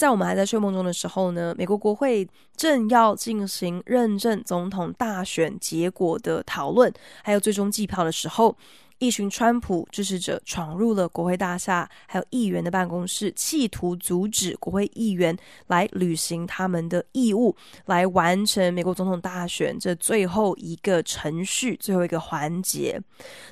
[0.00, 2.26] 在我们还在睡梦中的时候呢，美国国会
[2.56, 6.90] 正要进行认证总统大选结果的讨论，
[7.22, 8.56] 还有最终计票的时候。
[9.00, 15.36] 一群川普支持者闯入了国会大厦，还有议员的办公室，企图阻止国会议员
[15.68, 23.00] 来履行他们的义务，来完成美国总统大选这最后一个程序、最后一个环节。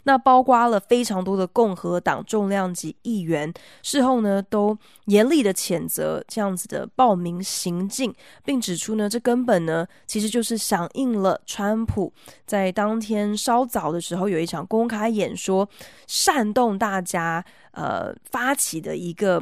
[0.05, 3.51] 那包括了非常多的共和党重量级议员，
[3.83, 4.77] 事后呢都
[5.07, 12.13] 严厉的谴责这样子的暴民行径，并指出呢，这根本呢其实就是响应了川普
[12.45, 15.67] 在当天稍早的时候有一场公开演说
[16.07, 19.41] 煽动大家，呃，发起的一个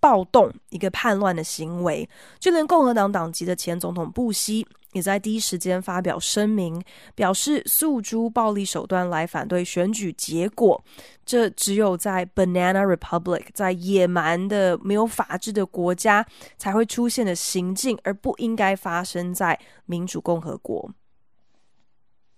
[0.00, 6.82] 暴动、一个叛乱的行为，就连共和党党籍的前总统布希也在第一时间发表声明，
[7.14, 10.82] 表示诉诸暴力手段来反对选举结果，
[11.24, 16.26] 这只有在 Banana Republic，在野蛮的、没有法治的国家
[16.58, 20.90] 才会出现的行径，而不应该发生在民主共和国。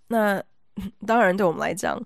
[0.06, 0.40] 那
[1.06, 2.00] 当然，对我们来讲。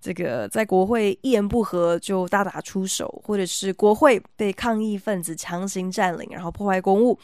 [0.00, 7.18] 这个在国会一言不合就大打出手，或者是国会被抗议分子强行占领，然后破坏公物，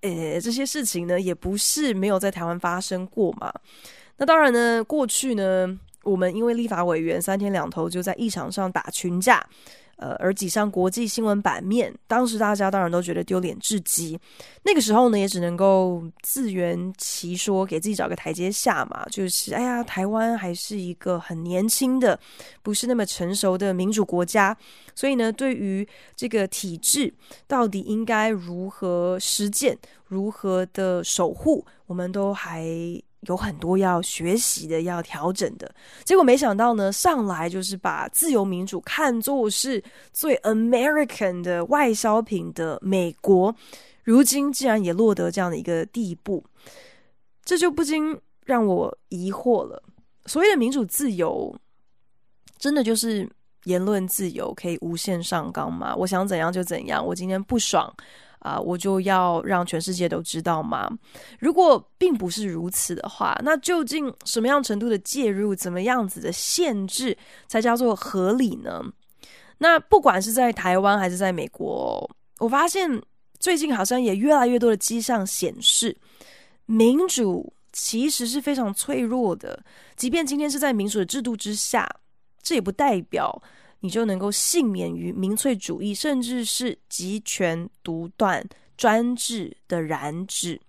[0.00, 3.52] 呃，这些事情呢，也不是没有在台湾发生过嘛。
[4.16, 9.44] 那当然呢，过去呢，我们因为立法委员三天两头就在议场上打群架。
[9.96, 14.18] 呃，而挤上国际新闻版面，当时大家当然都觉得丢脸至极。
[14.62, 19.04] 那个时候呢，也只能够自圆其说，给自己找个台阶下嘛。
[19.10, 22.18] 就是，哎呀，台湾还是一个很年轻的，
[22.62, 24.56] 不是那么成熟的民主国家，
[24.94, 25.86] 所以呢，对于
[26.16, 27.12] 这个体制
[27.46, 32.64] 到底应该如何实践，如何的守护，我们都还。
[33.20, 35.70] 有很多要学习的，要调整的。
[36.04, 39.82] 结果没想到呢，上来就是把自由民主看作是
[40.12, 43.54] 最 American 的外销品的美国，
[44.04, 46.42] 如今竟然也落得这样的一个地步，
[47.44, 49.82] 这就不禁让我疑惑了。
[50.26, 51.54] 所谓的民主自由，
[52.58, 53.28] 真的就是
[53.64, 55.94] 言论自由可以无限上纲吗？
[55.94, 57.92] 我想怎样就怎样，我今天不爽。
[58.40, 60.90] 啊，我就要让全世界都知道吗？
[61.38, 68.82] 如果并不是如此的话，那究竟什么样程度的介入，怎么样子的限制才叫做合理呢？
[69.58, 73.02] 那不管是在台湾还是在美国，我发现
[73.38, 75.96] 最近好像也越来越多的迹象显示，
[76.64, 79.62] 民主其实是非常脆弱的。
[79.96, 81.86] 即便今天是在民主的制度之下，
[82.42, 83.42] 这也不代表。
[83.80, 88.46] 你就能够幸免于民粹主义，甚至是集权独断
[88.76, 90.60] 专制的染指。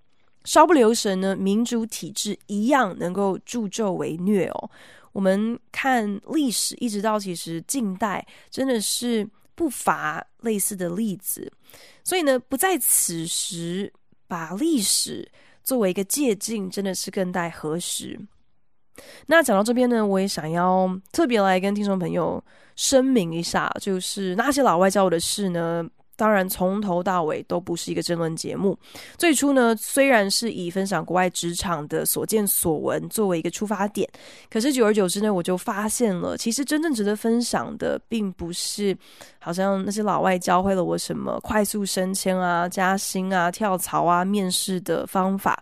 [0.44, 4.72] 稍不留神呢，民主体制一样能够助纣为虐哦。
[5.12, 11.52] 我们看历史，一直到其实近代，真的是不乏类似的例子。
[12.04, 13.92] 所以呢，不在此时
[14.26, 15.30] 把历史
[15.64, 18.20] 作为一个借镜，真的是更待何时？
[19.26, 22.44] 那讲到这边呢，我也想要特别来跟听众朋友。
[22.78, 25.86] 声明一下，就是那些老外教我的事呢，
[26.16, 28.76] 当然从头到尾都不是一个争论节目。
[29.18, 34.10] 最初呢，虽然是以分享国外职场的所见所闻作为一个出发点，
[34.50, 38.98] 可是久而久之呢，我就发现了，其实真正值得分享的，并不是
[39.38, 45.62] 好像那些老外教会了我什么快速升迁啊、加薪啊、跳槽啊、面试的方法。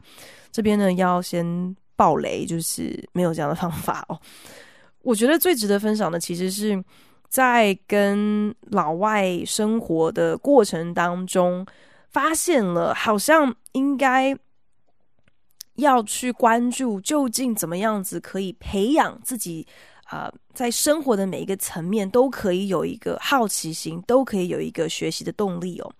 [0.51, 4.17] 这边呢，要先暴雷，就是没有这样的方法哦。
[5.01, 6.81] 我觉得最值得分享的，其实是。
[7.31, 11.63] 在跟老外生活的过程当中，
[12.09, 14.35] 发现了好像应该
[15.75, 19.67] 要去关注究竟怎么样子可以培养自己
[20.05, 25.93] 啊、在生活的每一个层面都可以有一个好奇心，都可以有一个学习的动力哦。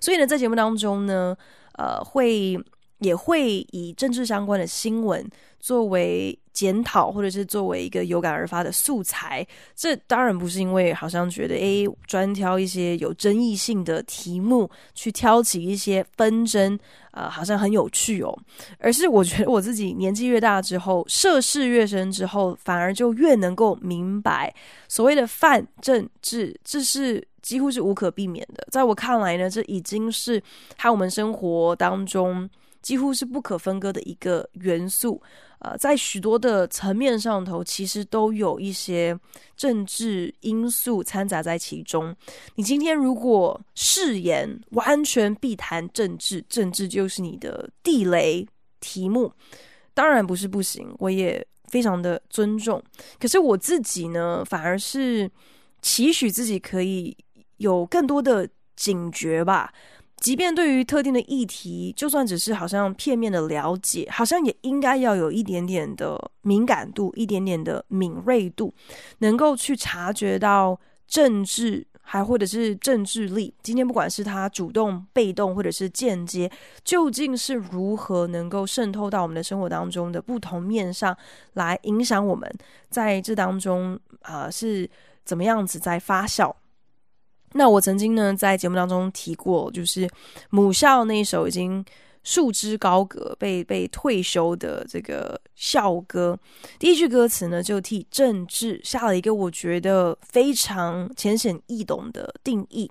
[0.00, 1.36] 所以呢，在节目当中呢，
[1.72, 2.56] 呃，会
[2.98, 5.26] 也会以政治相关的新闻
[5.60, 6.38] 作为。
[6.56, 16.74] 检讨，或者是作为一个有感而发的素材，这当然不是因为好像觉得诶，专挑一些有争议性的题目去挑起一些纷争，
[17.10, 18.34] 啊、呃，好像很有趣哦，
[18.78, 24.50] 而是我觉得我自己年纪越大之后，涉世越深之后，反而就越能够明白
[24.88, 28.66] 所谓的泛政治，这是几乎是无可避免的。
[28.70, 30.42] 在我看来呢，这已经是
[30.78, 32.48] 和我们生活当中。
[32.86, 35.20] 几乎是不可分割的一个元素。
[35.58, 39.18] 呃，在许多的层面上头，其实都有一些
[39.56, 42.14] 政治因素掺杂在其中。
[42.54, 48.46] 你今天如果誓言完全避谈政治，政治就是你的地雷
[48.78, 49.32] 题目，
[49.92, 52.80] 当然不是不行，我也非常的尊重。
[53.18, 55.28] 可是我自己呢，反而是
[55.82, 57.16] 期许自己可以
[57.56, 59.72] 有更多的警觉吧。
[60.16, 68.74] 即便对于特定的议题，就算只是好像片面的了解，好像也应该要有一点点的敏感度，一点点的敏锐度，
[69.18, 73.54] 能够去察觉到政治，还或者是政治力。
[73.62, 76.50] 今天不管是他主动、被动，或者是间接，
[76.82, 81.16] 究竟是如何能够渗透到我们的生活当中的不同面上
[81.52, 82.50] 来影响我们，
[82.88, 84.88] 在这当中啊、呃，是
[85.24, 86.52] 怎么样子在发酵。
[87.56, 90.08] 那我曾经呢，在节目当中提过，就是
[90.50, 91.84] 母校那一首已经
[92.22, 96.38] 束之高阁、被被退休的这个校歌，
[96.78, 102.90] 第一句歌词呢，就替政治下了一个我觉得非常浅显易懂的定义：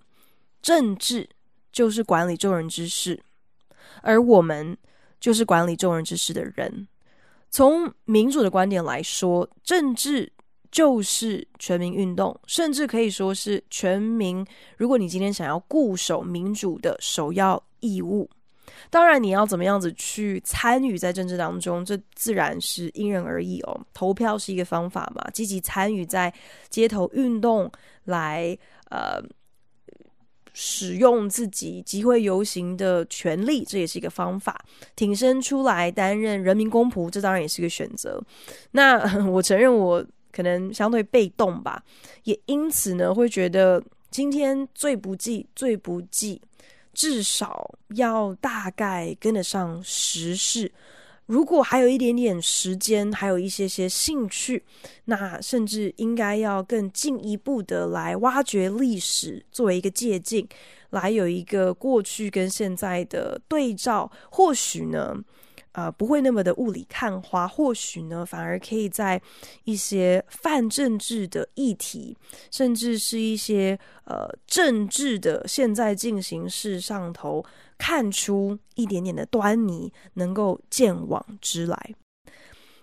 [0.62, 1.30] 政治
[1.72, 3.22] 就是管理众人之事，
[4.02, 4.78] 而我们
[5.20, 6.88] 就是管理众人之事的人。
[7.52, 10.32] 从民主的观点来说，政治。
[10.76, 14.46] 就是全民运动，甚至可以说是全民。
[14.76, 18.30] 如果你今天想要固守民主的首要义务，
[18.90, 23.80] 当然你要怎么样子去参与在政治当中，这自然是因人而异哦。
[23.94, 26.34] 投票是一个方法嘛，积极参与在
[26.68, 27.72] 街头运动
[28.04, 28.58] 来
[28.90, 29.24] 呃
[30.52, 34.60] 使用自己集会游行的权利，这也是一个方法。
[34.94, 38.22] 挺身出来担任人民公仆，这当然也是一个选择。
[38.72, 39.00] 那
[39.32, 40.06] 我承认我。
[40.36, 41.82] 可能相对被动吧，
[42.26, 46.42] 也因此呢，会觉得今天最不济、最不济，
[46.94, 50.70] 至少要大概跟得上时事。
[51.26, 54.62] 如果还有一点点时间，还有一些些兴趣，
[55.06, 60.46] 那甚至应该要更进一步的来挖掘历史，作为一个借鉴，
[60.90, 64.12] 来有一个过去跟现在的对照。
[64.30, 65.16] 或许呢。
[65.76, 69.22] 啊、呃，不会那么的雾里看花，或许呢，反而可以在
[69.66, 72.18] 一些泛政治的议题，
[72.50, 77.46] 甚至是一些呃政治的现在进行式上头，
[77.78, 81.96] 看出一点点的端倪，能够见往之来。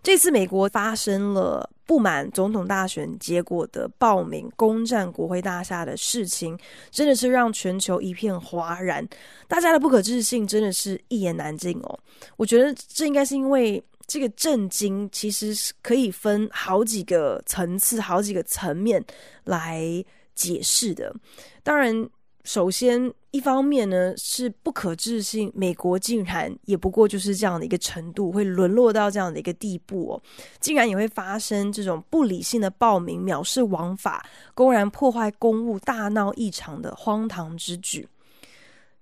[0.03, 6.59] 这次美国发生了不满总统大选结果的报名攻占国会大厦的事情，
[6.91, 9.07] 真的是让全球一片哗然。
[9.47, 11.99] 大家的不可置信真的是一言难尽哦。
[12.39, 19.05] 我觉得这应该是因为这个震惊其实是可以分好几个层次、好几个层面
[19.45, 20.03] 来
[20.35, 21.15] 解释的。
[21.63, 22.09] 当然。
[22.45, 30.23] 首先，一方面呢是不可置信，美国竟然也不过就是这样的一个程度，会沦落到这样的一个地步哦，
[30.59, 38.09] 竟然也会发生这种不理性的暴民藐视王法、公然破坏公务、大闹异常的荒唐之举。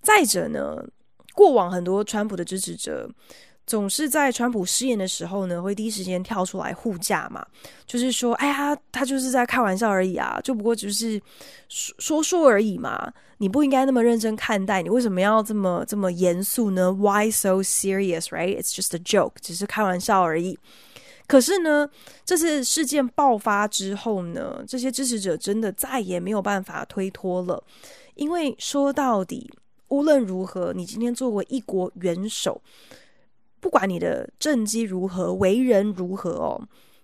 [0.02, 0.76] 再者呢，
[1.34, 3.10] 过往很多川普的支持者。
[3.70, 7.46] 总是在川普失言的时候呢，会第一时间跳出来护驾嘛，
[7.87, 11.22] 就是说，哎呀，他就是在开玩笑而已啊，就不过就是
[11.69, 18.61] 说说而已嘛，你不应该那么认真看待，你为什么要这么这么严肃呢？Why so serious, right?
[18.61, 20.59] It's just a joke，只是开玩笑而已。
[21.28, 21.88] 可是呢，
[22.25, 27.62] 这次事件爆发之后呢，这些支持者真的再也没有办法推脱了，
[28.16, 29.49] 因为说到底，
[29.90, 32.61] 无论如何，你今天作为一国元首。
[33.61, 36.61] 不管你的政绩如何，为人如何哦，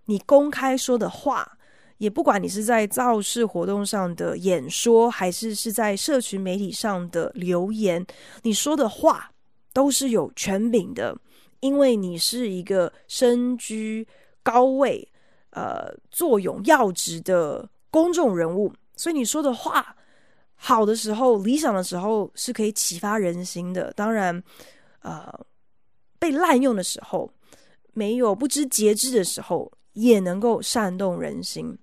[0.07, 1.59] 你公开说的话，
[1.99, 8.05] 也不管你是在造势活动上的演说，还是是在社群媒体上的留言，
[8.43, 9.31] 你说的话
[9.75, 11.15] 都是有权柄的，
[11.61, 14.07] 因为你是一个身居
[14.43, 15.07] 高位、
[15.51, 19.95] 呃，坐拥要职的公众人物，所以你说的话，
[20.55, 23.93] 好的时候、理想的时候是可以启发人心的。
[23.93, 24.43] 当然，
[25.03, 25.39] 呃。
[26.19, 27.31] 被滥用的时候，
[27.93, 31.79] 没有不知节制的时候，也能够煽动人心。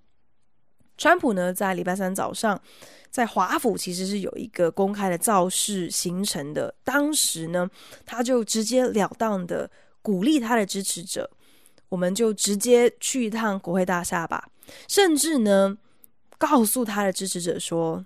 [0.97, 2.61] 川普呢，在礼拜三早上，
[3.09, 6.73] 在华府其实是有一个公开的造势行程的。
[6.83, 7.69] 当时呢，
[8.05, 9.69] 他就直截了当的
[10.03, 11.29] 鼓励他的支持者，
[11.89, 14.47] 我们就直接去一趟国会大厦吧。
[14.87, 15.75] 甚至呢，
[16.37, 18.05] 告诉他的支持者说，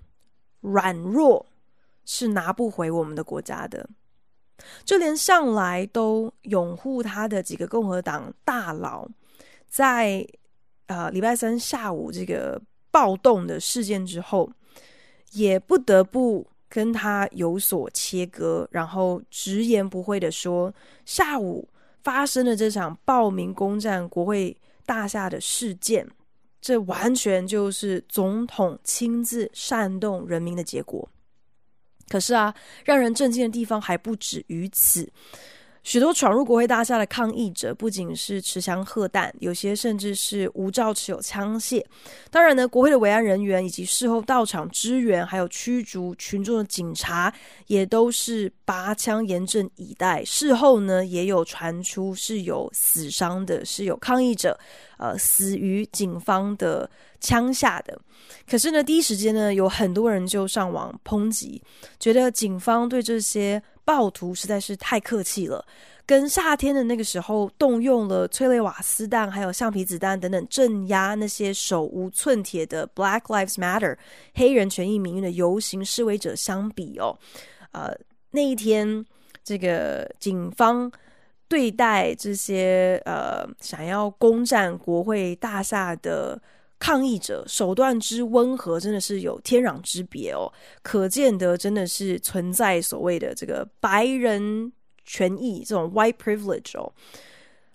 [0.60, 1.46] 软弱
[2.06, 3.88] 是拿不回我们的国家的。
[4.84, 9.08] 就连向来都拥护他的几个共和党大佬，
[9.68, 10.26] 在
[10.86, 12.60] 呃礼拜三下午这个
[12.90, 14.50] 暴动的事件之后，
[15.32, 20.72] 也不得不跟他有所切割，然后直言不讳的说，
[21.04, 21.68] 下午
[22.02, 26.06] 发生了这场暴民攻占国会大厦的事件，
[26.60, 31.08] 这完全就是总统亲自煽动人民的结果。
[32.08, 35.08] 可是啊，让人震惊的地方还不止于此。
[35.84, 41.82] 许多闯入国会大厦的抗议者，不仅是持枪喝弹，有些甚至是无照持有枪械。
[42.30, 47.32] 当然呢，国会的维安人员以及事后到场支援，还有驱逐群众的警察，
[47.68, 50.22] 也都是拔枪严阵以待。
[50.26, 54.58] 事后呢，也有传出是有死伤的，是有抗议者
[54.98, 57.98] 呃死于警方的枪下的。
[58.48, 61.62] 可是呢，第一时间呢，有很多人就上网抨击，
[61.98, 63.62] 觉得警方对这些。
[63.88, 65.64] 暴徒实在是太客气了，
[66.04, 73.96] 跟夏天的那个时候动用了催泪瓦斯弹、还有橡皮子弹等等镇压那些手无寸铁的 Black Lives Matter
[74.34, 77.18] 黑人权益民运的游行示威者相比哦，
[77.72, 77.96] 呃，
[78.32, 79.02] 那一天
[79.42, 80.92] 这个警方
[81.48, 86.38] 对待这些呃想要攻占国会大厦的。
[86.78, 94.72] 抗议者手段之温和，真的是有天壤之别哦，可见得真的是存在所谓的这个白人
[95.04, 96.92] 权益这种 white privilege 哦，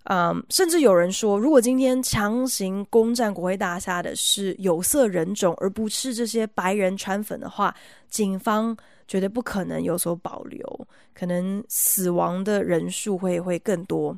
[0.06, 7.76] 嗯，甚至有人说，如果今天强行攻占国会大厦的是有色人种，而不是这些白人川粉的话，
[8.10, 8.76] 警方
[9.08, 14.18] 绝对不可能有所保留，可能死亡的人数会会更多。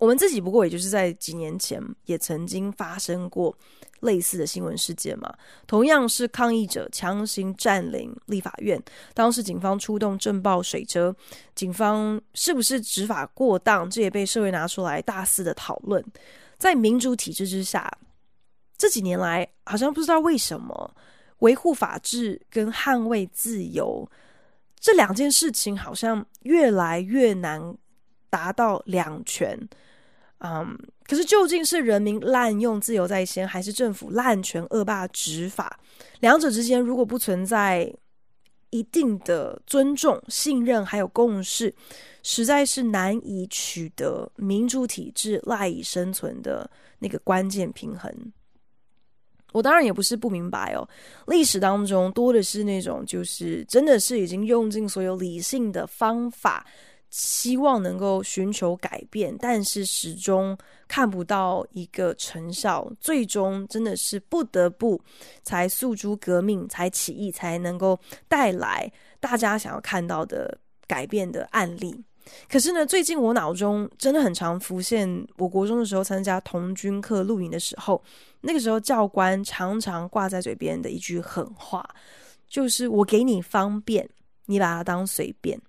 [0.00, 3.54] 我们自己不过也就是在几年前也曾经发生过
[4.00, 5.30] 类似的新闻事件嘛，
[5.66, 11.14] 同样是抗议者强行占领立法院，当时警方出动震爆水车，
[11.54, 16.02] 警方是不是执法过当，这也被社会拿出来大肆的讨论。
[16.56, 17.92] 在民主体制之下，
[18.78, 20.96] 这几年来好像不知道为什么
[21.40, 24.10] 维护法治跟捍卫自由
[24.78, 27.76] 这两件事情好像越来越难
[28.30, 29.58] 达到两全。
[30.42, 35.78] 嗯可是究竟是人民滥用自由在先，还是政府滥权恶霸执法？
[36.20, 37.92] 两者之间如果不存在
[38.70, 41.74] 一定的尊重、信任，还有共识，
[42.22, 46.70] 实在是难以取得民主体制赖以生存的
[47.00, 48.12] 那个关键平衡。
[49.52, 50.88] 我当然也不是不明白哦，
[51.26, 56.64] 历史当中多的是那种，就是真的是已经用尽所有理性的方法。
[57.10, 65.00] 希望能够寻求改变，但是始终看不到一个成效，最终真的是不得不
[65.42, 67.98] 才诉诸革命，才起义，才能够
[68.28, 72.02] 带来大家想要看到的改变的案例。
[72.48, 78.00] 可是呢，最近我脑中真的很常浮现，我国中的时候参加童军课露营的时候，
[78.40, 81.84] 那个时候教官常常挂在嘴边的一句狠话，
[82.46, 84.08] 就是“我给你方便，
[84.46, 85.60] 你把它当随便”。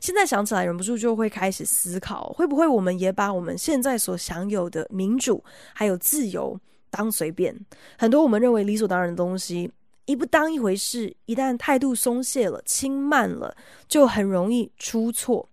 [0.00, 6.58] 现在想起来，忍不住就会开始思考，会不会我们也把我们现在所享有的民主还有自由
[6.90, 7.54] 当随便？
[7.98, 9.70] 很多我们认为理所当然的东西，
[10.06, 13.56] 一不当一回事，一旦态度松懈了、轻慢了，
[13.88, 15.48] 就很容易出错。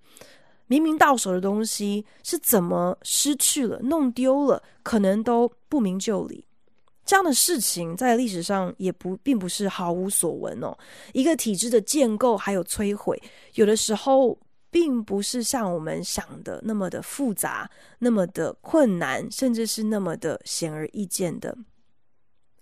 [0.67, 6.45] 明明到手的东西是怎么失去了、弄丢了，可能都不明就里。
[7.11, 10.73] 这样的事情在历史上也不并不是毫无所闻哦。
[11.11, 13.21] 一个体制的建构还有摧毁，
[13.55, 14.39] 有的时候
[14.69, 21.53] 并不是像我们想的那么的复杂、那么的困难，甚至是那么的显而易见的。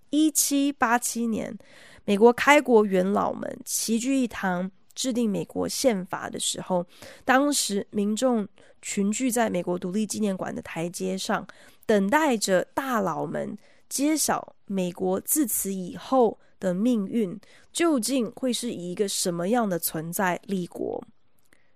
[0.10, 1.56] 一七八七年，
[2.04, 6.84] 美国开国元老们齐聚一堂制定美国宪法的时候，
[7.24, 8.48] 当时民众
[8.82, 11.46] 群聚在美国独立纪念馆的台阶上，
[11.86, 13.56] 等待着大佬们。
[13.90, 17.38] 揭晓美国自此以后的命运
[17.74, 21.04] 究竟会是以一个什么样的存在立国？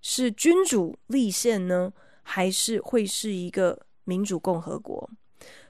[0.01, 1.91] 是君主立宪呢，
[2.21, 5.09] 还是会是一个民主共和国？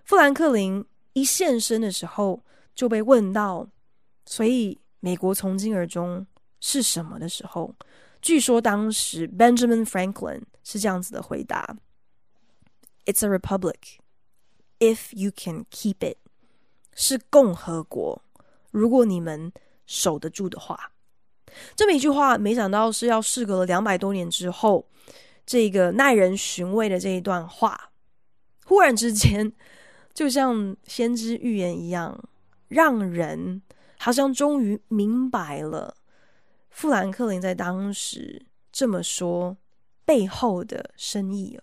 [0.04, 0.84] 富兰克林
[1.14, 2.44] 一现身的时候
[2.76, 3.68] 就被问到，
[4.26, 6.26] 所以美国从今而终
[6.60, 7.74] 是什么的时候，
[8.22, 11.78] 据说当时 Benjamin Franklin 是这样子的回答
[13.06, 14.00] ：“It's a republic
[14.80, 16.18] if you can keep it。”
[16.96, 18.22] 是共和国，
[18.72, 19.52] 如果你们
[19.86, 20.92] 守得住的话。
[21.76, 24.88] 这么一句话，没想到是要事隔了两百多年之后，
[25.46, 27.92] 这个耐人寻味的这一段话，
[28.66, 29.54] 忽然之间，
[30.14, 32.20] 就像先知预言一样，
[32.70, 33.62] 让人
[34.00, 35.96] 好像终于明白了
[36.70, 39.56] 富兰克林在当时这么说
[40.04, 41.60] 背后的深意。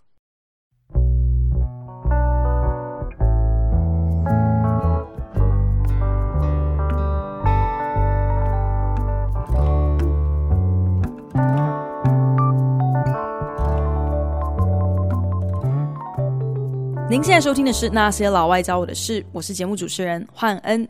[17.10, 20.88] 您现在收听的是《那些老外教我的事》，我是节目主持人焕恩。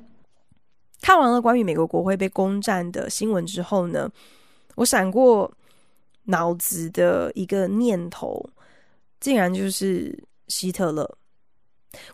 [1.00, 4.06] 看完了关于美国国会被攻占的新闻之后呢，
[4.74, 5.50] 我闪过
[6.24, 8.46] 脑子的一个念头，
[9.18, 10.14] 竟然就是
[10.48, 11.10] 希特勒。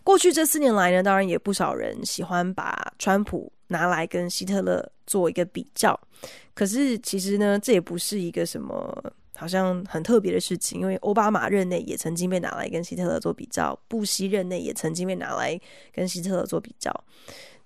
[0.05, 5.99] 过去这四年来呢，当然也不少人喜欢把川普拿来跟希特勒做一个比较，
[6.53, 9.13] 可是其实呢，这也不是一个什么。
[9.37, 15.59] 好像很特别的事情，因为奥巴马任内也曾经被拿来跟希特勒做比较，布希任内也曾经被拿来
[15.93, 16.91] 跟希特勒做比较。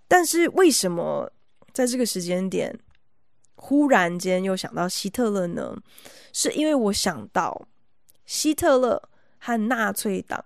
[0.07, 1.31] 但是为什么
[1.71, 2.77] 在这个时间点
[3.55, 5.73] 忽然间又想到希特勒呢？
[6.33, 7.65] 是因为我想到
[8.25, 9.01] 希特勒
[9.37, 10.43] 和纳粹党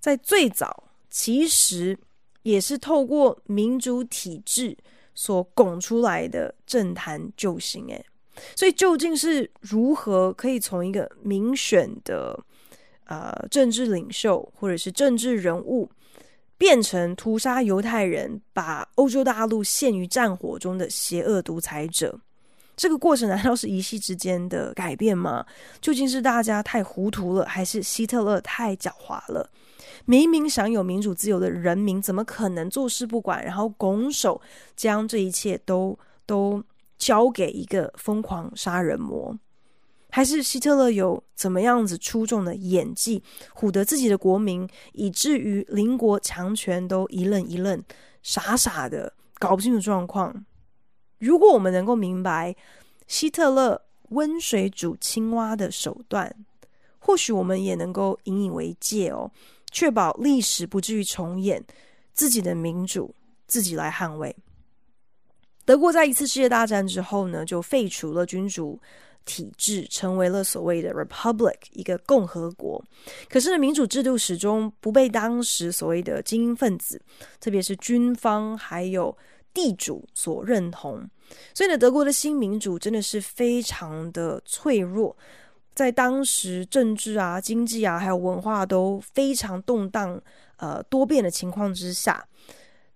[0.00, 1.98] 在最早其实
[2.42, 4.76] 也是透过民主体制
[5.14, 8.04] 所拱出来的政坛救星，诶。
[8.56, 12.38] 所以究竟是如何可以从一个民选的
[13.06, 15.90] 呃政治领袖或者是政治人物，
[16.56, 22.18] 变成屠杀犹太人、把欧洲大陆陷于战火中的邪恶独裁者？
[22.74, 25.44] 这个过程难道是一夕之间的改变吗？
[25.80, 29.48] 究竟是大家太糊涂了，还是希特勒太狡猾了？
[30.06, 34.40] 明明享有民主自由的人民，怎么可能坐视不管，然后拱手
[34.74, 36.64] 将这一切都都？
[37.02, 39.36] 交给一个疯狂杀人魔，
[40.08, 43.20] 还是希特勒有怎么样子出众的演技，
[43.52, 47.82] 唬得自己的国民，以至于邻国强权都一愣一愣，
[48.22, 50.46] 傻傻的搞不清楚状况。
[51.18, 52.54] 如果我们能够明白
[53.08, 56.32] 希特勒温水煮青蛙的手段，
[57.00, 59.28] 或许我们也能够引以为戒哦，
[59.72, 61.64] 确保历史不至于重演，
[62.14, 63.12] 自己的民主
[63.48, 64.36] 自己来捍卫。
[65.64, 68.78] 德国在一次世界大战之后呢，就废除了君主
[69.24, 72.84] 体制，成为了所谓的 republic，一个共和国。
[73.28, 77.00] 可是呢，民主制度始终不被当时所谓的精英分子，
[77.38, 79.16] 特别是军方还有
[79.54, 81.08] 地主所认同。
[81.54, 85.16] 所以呢，德国的新民主真的是非常的脆弱，
[85.74, 90.20] 在当时政治啊、经济啊还有文化都非常动荡、
[90.56, 92.26] 呃多变的情况之下。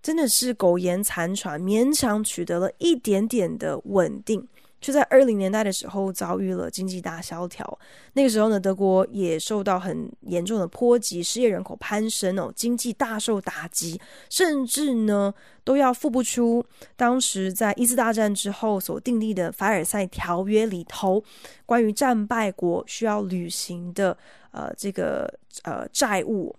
[0.01, 4.47] 真的是苟延残喘，勉强取得了一点点的稳定，
[4.79, 7.77] 却在二零年代的时候遭遇了经济大萧条。
[8.13, 15.33] 那个时候呢，德国也受到很严重的波及，失业人口攀升哦，经济大受打击，甚至呢
[15.65, 16.63] 都要付不出
[16.95, 21.21] 当时在一次大战之后所订立的凡尔赛条约里头
[21.65, 24.17] 关于战败国需要履行的
[24.51, 25.31] 呃这个
[25.63, 26.55] 呃债务。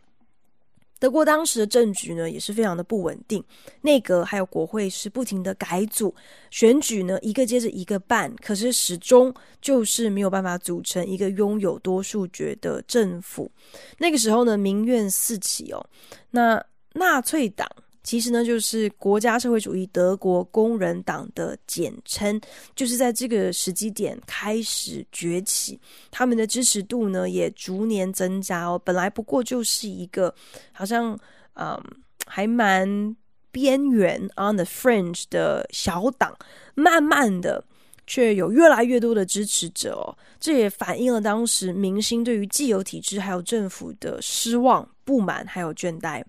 [0.98, 3.42] 德国当时的政局呢，也是非常的不稳定，
[3.82, 6.14] 内阁还有国会是不停的改组，
[6.50, 13.50] 选举呢一个接着一个办，可是始终就是没有办法组成一个拥有多数决的政府。
[13.98, 15.84] 那个时候呢，民怨四起哦，
[16.30, 17.68] 那纳粹党。
[18.02, 22.40] 其实呢，就是国家社会主义德国工人党的简称，
[22.74, 25.78] 就是在这个时机点开始崛起，
[26.10, 28.80] 他们的支持度呢也逐年增加哦。
[28.82, 30.34] 本来不过就是一个
[30.72, 31.18] 好像
[31.54, 31.78] 嗯
[32.26, 33.14] 还蛮
[33.50, 36.34] 边缘 on the fringe 的小党，
[36.74, 37.62] 慢慢的
[38.06, 40.16] 却有越来越多的支持者哦。
[40.40, 46.22] 这也反映了当时民心对于既有体制还有政府的失望、不满还有倦怠。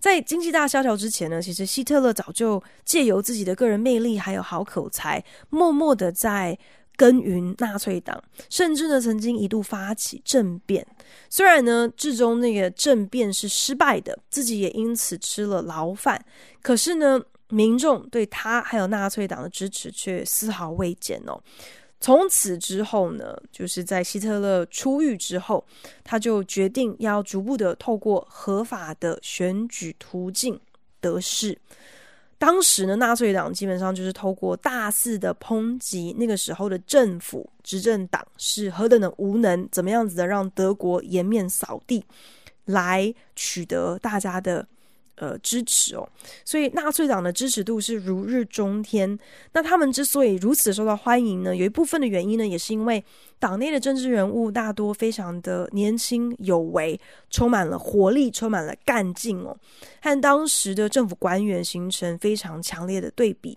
[0.00, 6.58] 在经济大萧条之前呢，其实希特勒早就借由自己的个人魅力还有好口才，默默的在
[6.96, 10.86] 耕耘纳粹党，甚至呢曾经一度发起政变。
[11.28, 16.24] 虽然呢最终那个政变是失败的，自己也因此吃了牢饭，
[16.62, 21.40] 可是呢民众对他还有纳粹党的支持却丝毫未减哦。
[22.04, 25.64] 从此之后呢，就是在希特勒出狱之后，
[26.04, 30.60] 他就决定要逐步的透过合法的选举途径
[31.00, 31.58] 得势。
[32.36, 42.04] 当时呢，纳粹党基本上就是透过大肆的抨击那个时候的政府执政党是何等的无能，怎么样子的让德国颜面扫地，
[42.66, 44.68] 来取得大家的。
[45.16, 46.08] 呃，支持哦，
[46.44, 49.18] 所以纳粹党的支持度是如日中天。
[49.52, 53.02] 那他们之所以如此受到欢迎呢，有一部分的原因呢，也是因为
[53.38, 56.98] 党内的政治人物大多非常的年轻有为，
[57.30, 59.56] 充满了活力，充满了干劲哦，
[60.02, 63.56] 和当时的政府官员形成非常强烈的对比。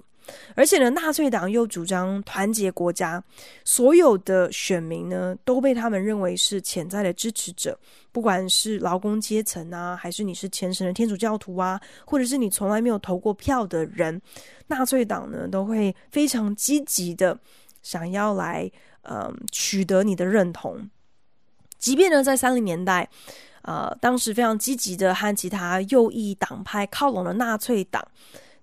[0.55, 3.23] 而且呢，纳粹党又主张团结国家，
[3.63, 7.77] 所有的选民呢都被他们认为是潜在的支持者，
[8.11, 14.21] 不管是劳工阶层啊，还是你是虔诚的天主教徒啊，或者是你从来没有投过票的人，
[14.67, 17.37] 纳粹党呢都会非常积极的
[17.81, 18.69] 想要来，
[19.03, 20.89] 嗯、呃，取得你的认同。
[21.77, 23.07] 即便呢，在三零年代，
[23.61, 28.03] 呃，当时非常积极的和其他右翼党派靠拢的纳粹党，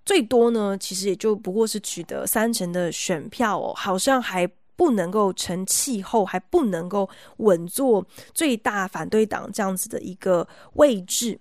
[0.04, 11.38] 最多呢，其实也就不过是取得三成的选票哦，好像还不能够成气候，还不能够稳坐最大反对党这样子的一个位置。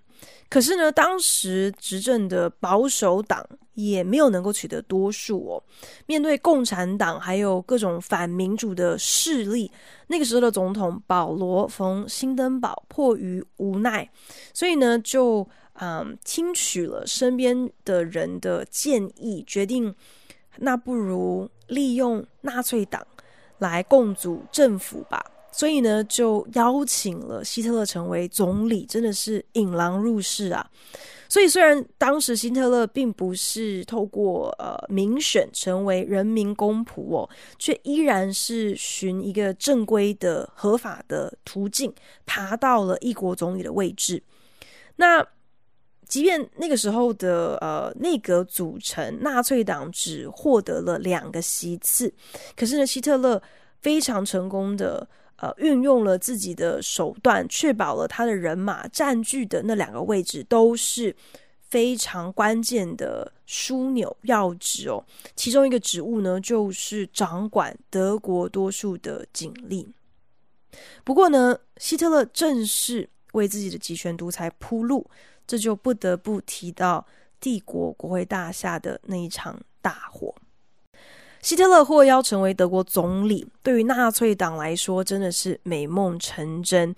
[0.49, 5.63] 可是呢，当时执政的保守党也没有能够取得多数哦。
[6.06, 9.69] 面对共产党还有各种反民主的势力，
[10.06, 14.08] 那个时候的总统保罗·冯·新登堡迫于无奈，
[14.54, 19.93] 所以呢，就嗯听取了身边的人的建议，决定
[20.57, 23.05] 那不如利用纳粹党
[23.57, 25.23] 来共组政府吧。
[25.51, 30.67] 所以呢，就邀请了希特勒成为总理，真的是引狼入室啊！
[31.29, 41.93] 所以虽然当时希特勒并不是透过呃民选成为人民公仆哦，却依然是循一个正规的合法的途径
[42.25, 44.23] 爬到了一国总理的位置。
[44.95, 45.23] 那
[46.13, 52.13] 即便那个时候的呃内阁组成，纳粹党只获得了两个席次，
[52.56, 53.41] 可是呢，希特勒
[53.82, 55.08] 非常成功的。
[55.38, 61.13] 呃，运用了自己的手段，确保了他的人马占据的那两个位置都是
[61.67, 65.04] 非常关键的枢纽要职哦。
[65.36, 69.89] 其中一个职务呢，就是掌管德国多数的警力。
[71.04, 75.06] 不过呢，希特勒正式为自己的集权独裁铺路，
[75.47, 77.06] 这就不得不提到
[77.39, 80.34] 帝国国会大厦的那一场大火。
[81.41, 86.95] 希特勒获邀成为德国总理，对于纳粹党来说真的是美梦成真，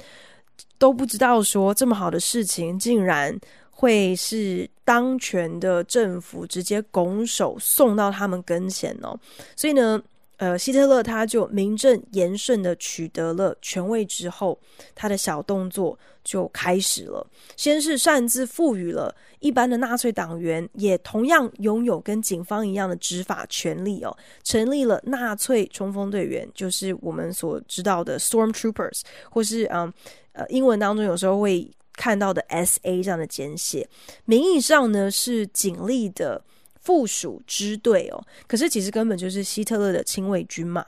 [0.78, 3.36] 都不知道说这么好的事情竟然
[3.72, 9.20] 会是当权的政府直接拱手送到他们跟前哦，
[9.56, 10.02] 所以呢。
[10.38, 14.60] 呃，希特勒他就名正言顺的取得了权位之后，
[14.94, 17.26] 他的小动作就开始了。
[17.56, 29.94] 先是擅自赋予了一般的纳粹党员也同样拥有跟警方一样的执法权利哦，成立了纳粹冲锋队员，就是我们所知道的 Stormtroopers，或是嗯
[30.34, 33.88] 呃英文当中有时候会看到的 SA 这样的简写，
[34.26, 36.44] 名义上呢是警力的。
[36.86, 40.86] 附属支队哦，可是其实根本就是希特勒的亲卫军嘛。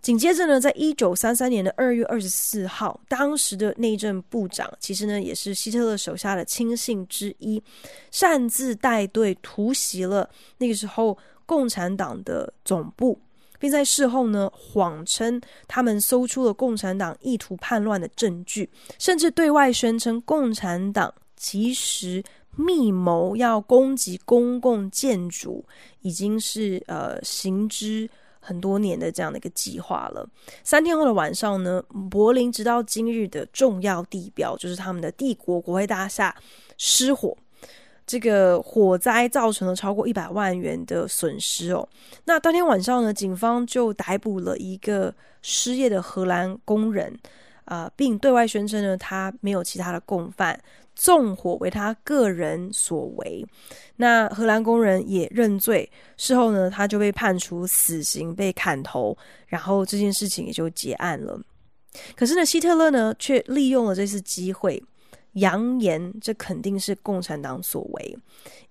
[0.00, 7.60] 紧接着呢，在一九三三年的二月二十四号，当时的内政部长其实呢也是希特勒手下的亲信之一，
[8.12, 13.20] 擅自带队突袭了那个时候共产党的总部，
[13.58, 22.22] 并在事后呢谎称他们搜出了共产党意图叛乱的证据，甚至对外宣称共产党其实。
[22.56, 25.64] 密谋要攻击公共建筑，
[26.00, 28.08] 已经是呃行之
[28.40, 30.28] 很多年的这样的一个计划了。
[30.64, 36.34] 三天后的晚上呢，柏林直到今日的重要地标，就是他们的帝国国会大厦
[36.76, 37.36] 失火，
[38.06, 41.88] 这个火灾造成了超过一百万元的损失哦。
[42.24, 47.16] 那当天晚上呢，警方就逮捕了一个失业的荷兰工人
[47.64, 50.58] 啊，呃，并对外宣称呢，他没有其他的共犯。
[50.94, 53.44] 纵火为他个人所为，
[53.96, 55.90] 那荷兰工人也认罪。
[56.16, 61.40] 事后呢，他就被判处死刑，被砍头，然后这件事情也就结案了。
[62.14, 64.82] 可是呢，希特勒呢，却利用了这次机会，
[65.32, 68.18] 扬言这肯定是共产党所为，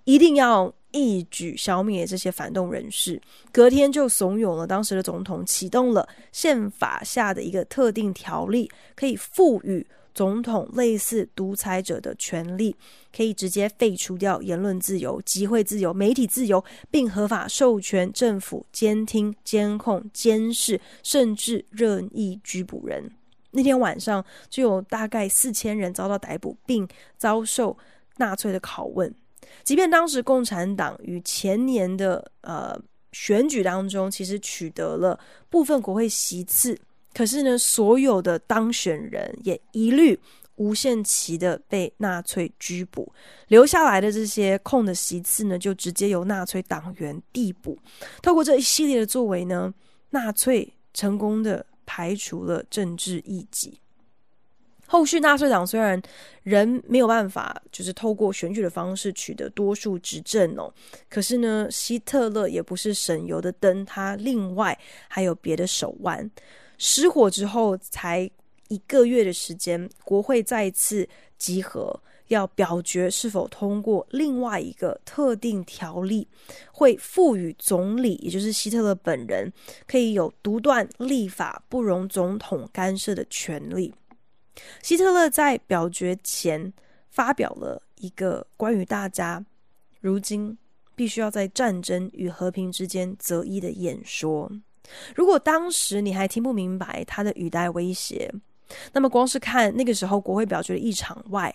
[0.04, 3.20] 一定要一举消灭这些反动人士。
[3.52, 9.86] 隔天就怂恿了当时的总统启动了宪法下的一个特定条例，可以赋予。
[10.20, 12.76] 总统类似独裁者的权力，
[13.16, 23.10] 可以直接废除掉言论自由、集会自由、媒体自由，并合法授权政府监听、监控、监视，甚至任意拘捕人。
[23.52, 26.86] 那天晚上就有大概四千人遭到逮捕，并
[27.18, 27.78] 遭受
[28.18, 29.16] 纳粹的拷问。
[29.64, 32.78] 即便当时共产党于前年的呃
[33.14, 35.18] 选举当中，其实取得了
[35.50, 36.78] 部分国会席次。
[37.14, 40.18] 可是呢，所有的当选人也一律
[40.56, 43.12] 无限期的被纳粹拘捕，
[43.48, 47.78] 留下来的这些空的席次呢，就直接由纳粹党员递补。
[48.22, 49.74] 透过这一系列的作为呢，
[50.12, 53.80] 纳粹成功的排除了政治异己。
[54.86, 56.02] 后续纳粹党虽然
[56.44, 60.74] 仍没有办法，就是透过选举的方式取得多数执政哦，
[61.08, 66.30] 可是呢，希特勒也不是省油的灯，他另外还有别的手腕。
[66.80, 68.28] 失火之后，才
[68.70, 76.28] 一个月的时间，国会再次集合，要表决是否通过另外一个特定条例，
[76.72, 79.52] 会赋予总理，也就是希特勒本人，
[79.86, 83.94] 可以有独断立法、不容总统干涉的权利。
[84.82, 86.72] 希特勒在表决前
[87.10, 89.44] 发表了一个关于大家
[90.00, 90.58] 如今
[90.96, 94.50] 必须要在战争与和平之间择一的演说。
[95.16, 98.32] 如果当时你还听不明白他的语带威胁，
[98.94, 101.54] 那么光是看那个时候国会表决的议场外，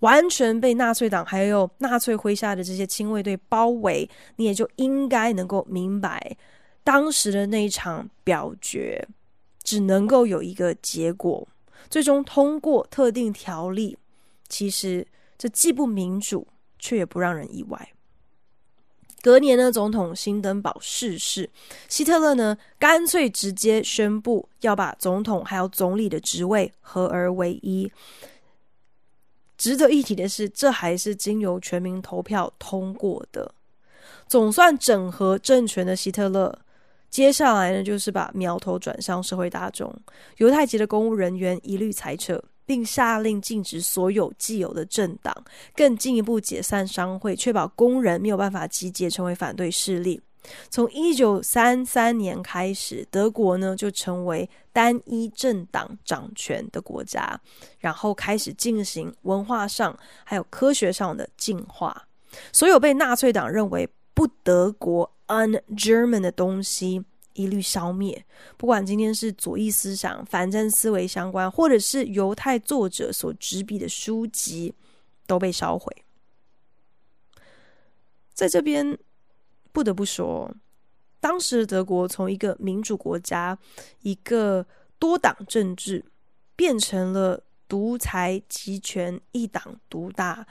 [0.00, 6.36] 完全被纳粹党还有纳粹麾下的这些亲卫队包围，你也就应该能够明白，
[6.82, 9.06] 当时的那一场表决
[9.62, 11.46] 只能够有一个结果，
[11.88, 13.96] 最终通过特定条例。
[14.48, 15.06] 其实
[15.38, 16.46] 这既不民主，
[16.78, 17.88] 却也不让人意外。
[19.22, 21.48] 隔年呢，总统辛登堡逝世，
[21.88, 27.90] 希特勒呢干脆直接宣布要把总统还有总理的职位合而为一。
[29.58, 33.52] 值得一提的是，这还是经由全民投票通过的。
[34.26, 36.58] 总算整合政权的希特勒，
[37.10, 39.94] 接下来呢，就是把苗头转向社会大众。
[40.38, 45.34] 犹太籍的公务人员一律裁撤，并下令禁止所有既有的政党，
[45.74, 50.20] 更进一步解散商会，确保工人没有办法集结成为反对势力。
[50.68, 57.40] 从一九三三年开始，德国呢就成为单一政党掌权的国家，
[57.80, 62.06] 然后开始进行文化上还有科学上的进化。
[62.52, 68.24] 所有被纳粹党认为不德国 （un-German） 的东西一律消灭，
[68.56, 74.74] 不管今天是左翼思想、反战思维相关，或者是犹太作者所执笔的书籍，
[75.26, 76.04] 都被烧毁。
[78.32, 78.98] 在这边。
[79.72, 80.52] 不得不说，
[81.20, 83.56] 当时的德国从一个民主国家、
[84.02, 84.66] 一个
[84.98, 86.04] 多党政治，
[86.56, 90.44] 变成了独裁集权、一党独大，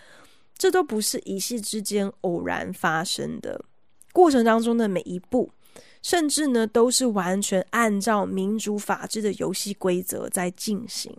[0.58, 3.66] 这都不是一夕之间偶然发生的。
[4.14, 5.52] 过程当中的每一步，
[6.02, 11.16] 甚至呢，都是完全按照民主法治的游戏规则在进行。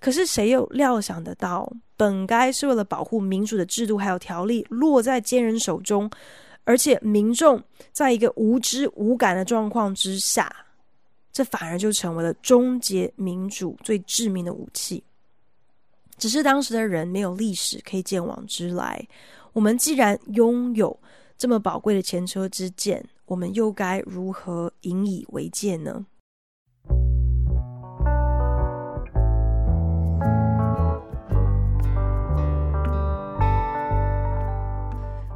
[0.00, 6.10] 可是，谁又料想得到，本该是为了保护民主的制度还有条例，落在奸人手中。
[6.64, 7.60] 而且民众
[7.90, 10.54] 在一个无知无感的状况之下，
[11.32, 15.02] 这反而就成为了终结民主最致命的武器。
[16.18, 19.04] 只是当时的人没有历史可以鉴往知来，
[19.52, 20.96] 我们既然拥有
[21.36, 26.04] 这么宝贵的前车之鉴，我们又该如何引以为戒呢？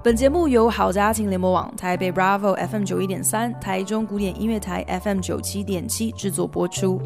[0.04, 7.00] 本节目由好家庭联播网、台北 Bravo FM 九一点三、台中古典音乐台 FM 九七点七制作播出。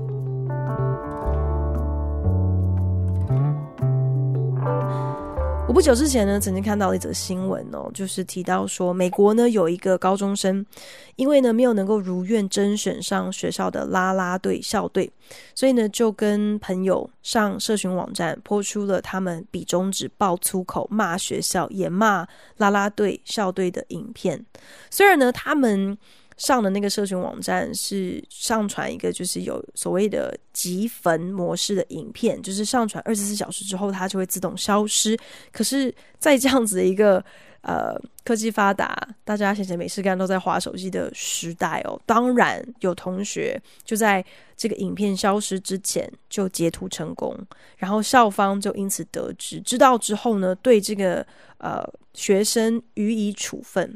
[5.71, 10.67] 我不久之前呢，曾经看到一则新闻哦，就是提到说，美国呢有一个高中生，
[11.15, 15.09] 因为呢没有能够如愿甄选上学校的啦啦队校队，
[15.55, 24.45] 所以呢就跟朋友上社群网站，抛出了他们比中指、爆粗口、骂学校，也骂啦啦队校队的影片。
[24.91, 25.97] 虽然呢他们。
[26.41, 35.15] 上的那个社群网站是上传一个就是有所谓的集焚模式的影片，就是上传二十四小时之后它就会自动消失。
[35.53, 37.23] 可是，在这样子的一个
[37.61, 44.25] 呃科技发达，大家闲闲没事干都在滑手机的时代哦，当然有同学就在
[44.57, 47.37] 这个影片消失之前就截图成功，
[47.77, 51.27] 然后校方就因此得知，知道之后呢，对这个
[51.59, 53.95] 呃学生予以处分。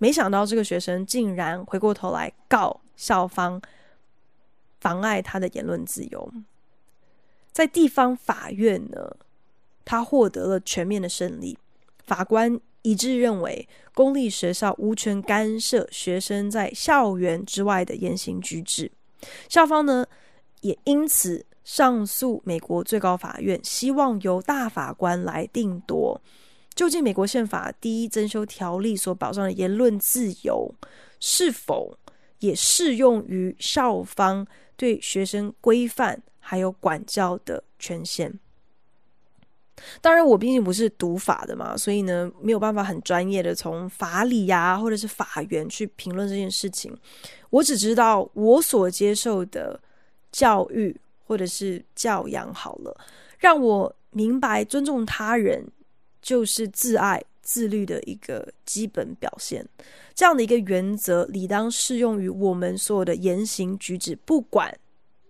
[0.00, 3.60] 没想到这个学生竟然回过头来告校方
[4.80, 6.32] 妨碍他的言论自由，
[7.52, 9.14] 在地方法院呢，
[9.84, 11.58] 他获得了全面的胜利。
[12.06, 18.90] 法官一致认为，公立学校无权干涉学生在校园之外的言行举止。
[19.50, 20.06] 校方呢，
[20.62, 26.18] 也因此上诉美国最高法院，希望由大法官来定夺。
[26.80, 30.74] 究竟美国宪法第一增修条例所保障的言论自由，
[31.20, 31.94] 是否
[32.38, 34.46] 也适用于校方
[34.78, 38.32] 对学生规范还有管教的权限？
[40.00, 46.90] 当然，我毕竟不是读法的嘛，所以呢，没有办法很专业的从法理呀、啊，或者是法源去评论这件事情。
[47.50, 49.78] 我只知道我所接受的
[50.32, 52.98] 教育或者是教养好了，
[53.38, 55.62] 让我明白尊重他人。
[56.20, 59.66] 就是自爱自律的一个基本表现，
[60.14, 64.72] 这样的一个原则理当适用于我们所有的言行举止，不管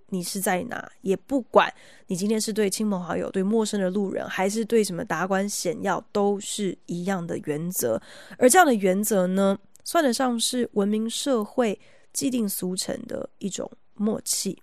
[0.09, 1.73] 你是在哪，也不管
[2.09, 8.01] 你今天是对亲朋好友、对陌生的路人，还是对什么达官显要，都是一样的原则。
[8.37, 11.79] 而这样的原则呢，算得上是文明社会
[12.13, 14.61] 既定俗成的一种默契。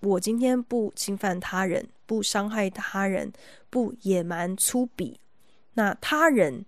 [0.00, 3.30] 我今天不侵犯他人，不伤害他人，
[3.68, 5.14] 不野蛮粗鄙，
[5.76, 6.66] 那他人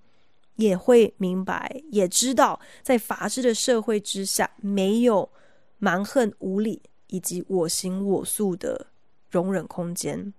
[0.57, 5.29] 也会明白，也知道，在法治的社会之下，没有
[5.79, 8.87] 蛮横无理以及我行我素的
[9.31, 10.33] 容忍空间。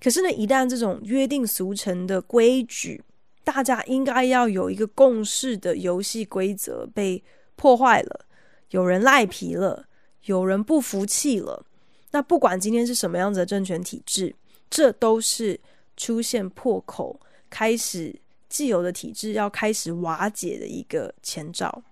[0.00, 3.02] 可是呢，一旦这种约定俗成的规矩，
[3.44, 7.22] 大家应该要有一个共识的游戏规则被
[7.54, 8.26] 破坏了，
[8.70, 9.86] 有人赖皮了，
[10.24, 11.64] 有人不服气了，
[12.10, 14.34] 那不管今天是什么样子的政权体制，
[14.70, 15.60] 这都是
[15.96, 18.14] 出现破口，开始
[18.48, 21.82] 既有的体制要开始瓦解的一个前兆。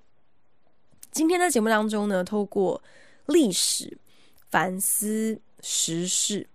[1.12, 2.82] 今天在节目当中呢，透过
[3.26, 3.96] 历史
[4.50, 6.46] 反思时事。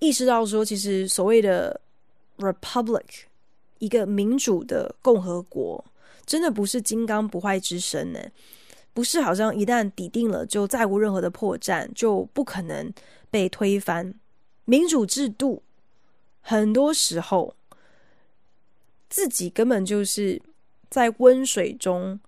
[0.00, 1.80] 意识到说，其实所谓的
[2.38, 3.04] republic，
[3.78, 5.84] 一个民主的共和国，
[6.24, 8.20] 真的不是金刚不坏之身呢，
[8.92, 12.92] 不是好像一旦抵定了就再无任何的破绽，就不可能
[13.30, 14.14] 被推翻。
[14.64, 15.62] 民主制度
[16.40, 17.54] 很多时候
[19.08, 20.40] 自己根本就是
[20.90, 22.18] 在温水中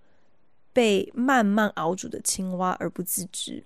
[0.73, 3.63] 被慢慢熬煮的青蛙而不自知。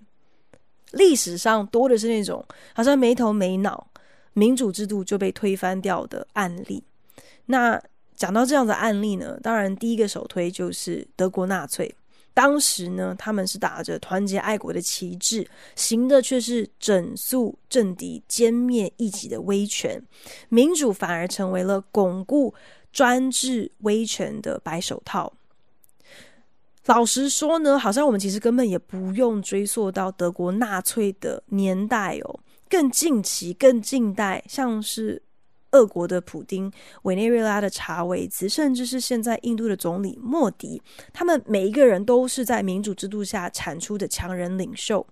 [0.92, 3.88] 历史上多的是那种好像没头没脑。
[4.38, 6.84] 民主制度就被推翻掉的案例。
[7.46, 7.82] 那
[8.14, 11.94] 讲到这样的案例呢，当然第一个首推就是德国纳粹。
[12.36, 19.98] 当时呢，他们是打着团结爱国的旗帜，行的却是整肃政敌、歼灭异己的威权。
[20.50, 22.54] 民主反而成为了巩固
[22.92, 25.32] 专制威权的白手套。
[26.84, 32.40] 老实说呢，好像我们其实根本也不用追溯到德国纳粹的年代哦。
[32.68, 35.22] 更近期、更近代，像是
[35.72, 36.70] 俄国的普丁、
[37.02, 40.80] 委内瑞拉的查韦兹，甚至是现在印度的总理莫迪，
[41.12, 45.06] 他们每一个人都是在民主制度下产出的强人领袖，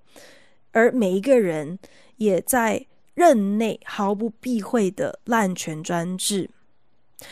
[0.72, 1.78] 而每一个人
[2.16, 6.48] 也在任内毫不避讳的滥权专制，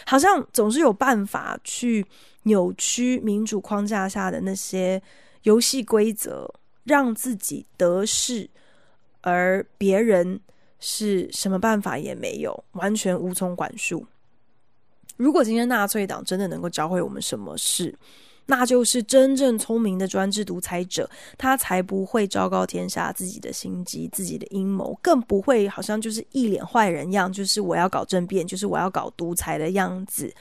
[0.06, 2.06] 好像总是有办法去
[2.44, 5.00] 扭曲民主框架下的那些
[5.42, 6.52] 游戏规则，
[6.84, 8.50] 让自己得势。
[9.22, 10.40] 而别人
[10.84, 14.04] 是什么办法也没有，完全无从管束。
[15.16, 17.96] 如果今天纳粹党真的能够教会我们什么事，
[18.46, 30.34] 那就是真正聪明的专制独裁者，他才不会昭告天下自己的心机、自己的阴谋，更不会好像就是一脸坏人样，就是我要搞政变，就是我要搞独裁的样子。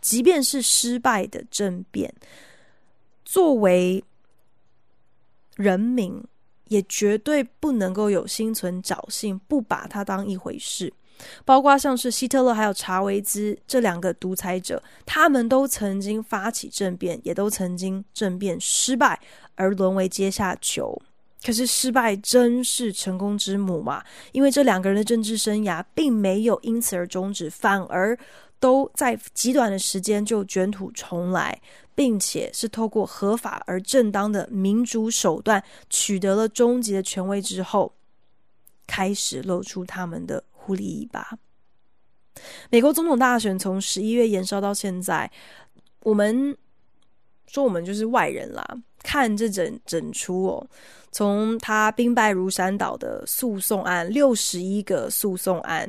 [0.00, 2.10] 即便是失败的政变，
[3.22, 4.02] 作为
[5.56, 6.24] 人民。
[6.68, 10.92] 也绝对不能够有心存侥幸，不把它当一回事。
[11.44, 19.20] 包括像是希特勒还有查韦兹这两个独裁者，他们都曾经发起政变，也都曾经政变失败
[19.54, 21.00] 而沦为阶下囚。
[21.44, 24.02] 可是失败真是成功之母嘛？
[24.32, 28.18] 因为这两个人的政治生涯并没有因此而终止，反而
[28.58, 31.60] 都在极短的时间就卷土重来。
[31.94, 37.94] 并且是透过合法而正当的民主手段取得了终极的权威之后，
[38.86, 41.38] 开始露出他们的狐狸尾巴。
[42.68, 45.30] 美国总统大选从十一月延烧到现在，
[46.00, 46.56] 我们
[47.46, 48.66] 说我们就是外人啦，
[49.02, 50.66] 看这整整出哦，
[51.12, 55.88] 从他兵败如山倒的诉讼案，六十一个诉讼案，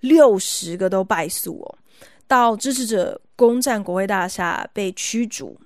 [0.00, 1.78] 六十个都败诉哦。
[2.26, 5.56] 到支持者攻占国会大厦被驱逐，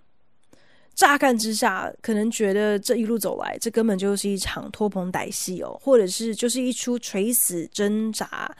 [0.94, 8.54] 乍看之下，可能觉得这一路走来，这根本就是一场托棚歹戏哦，或者是就是一出垂死挣扎、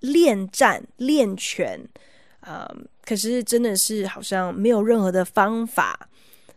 [0.00, 1.80] 恋战、恋权
[2.40, 2.68] 啊、
[3.04, 6.08] 可是真的是好像没有任何的方法，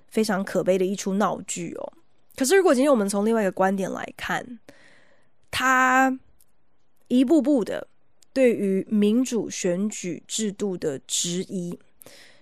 [0.08, 1.93] 非常可悲的一出闹剧哦。
[2.36, 4.58] 可是如果今天我们从另外一个观点来看，
[5.52, 6.19] 他
[7.10, 7.88] 一步步的。
[8.36, 11.80] 对于民主选举制度的质疑，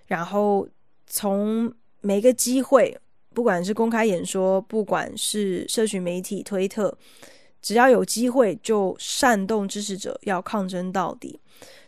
[0.08, 0.66] 然后
[1.06, 2.98] 从每个机会，
[3.32, 6.98] 不管是公开演说，不管是社群媒体推特，
[7.62, 11.38] 只要有机会就煽动支持者要抗争到底，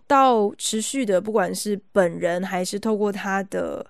[0.07, 3.85] 到持续的，不管是本人还是透过他的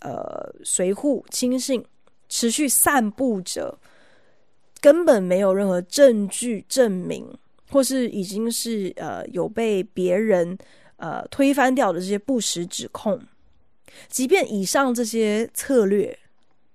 [0.00, 1.84] 呃随扈亲信，
[2.28, 3.78] 持续散布着
[4.80, 7.32] 根本没有任何证据证明。
[7.70, 10.56] 或是已经是呃有被别人
[10.96, 13.20] 呃推翻掉的这些不实指控，
[14.08, 16.18] 即便以上这些策略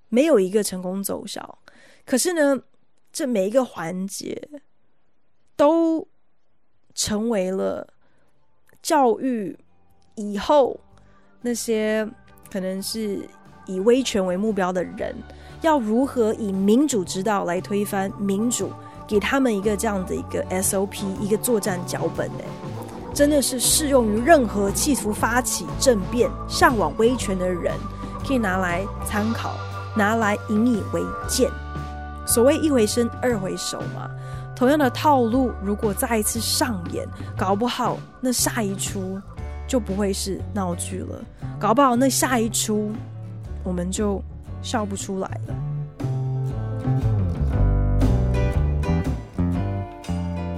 [0.10, 1.60] 没有一个成功奏效，
[2.06, 2.62] 可是呢，
[3.12, 4.50] 这每一个环节
[5.56, 6.08] 都
[6.94, 7.88] 成为了
[8.82, 9.58] 教育
[10.16, 10.80] 以后
[11.42, 12.08] 那些
[12.50, 13.28] 可能是
[13.68, 15.14] 以威权为目标的人，
[15.62, 18.72] 要如何以民主之道来推翻民主。
[19.08, 22.44] 给他们一个这样的一个 SOP，一个作战脚本呢，
[23.14, 27.74] 真的是适用于任何企图发起政变、向往威权的人，
[28.26, 29.56] 可以拿来参考，
[29.96, 31.50] 拿来引以为鉴。
[32.26, 34.10] 所谓一回生，二回熟嘛。
[34.56, 37.06] 同样的套路，如果再一次上演，
[37.38, 39.20] 搞不好那下一出
[39.68, 41.22] 就不会是闹剧了，
[41.60, 42.92] 搞不好那下一出
[43.64, 44.22] 我们就
[44.62, 45.54] 笑不出来了。